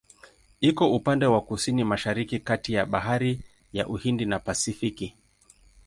Iko 0.61 0.91
upande 0.95 1.25
wa 1.25 1.41
Kusini-Mashariki 1.41 2.39
kati 2.39 2.73
ya 2.73 2.85
Bahari 2.85 3.39
ya 3.73 3.87
Uhindi 3.87 4.25
na 4.25 4.39
Pasifiki. 4.39 5.15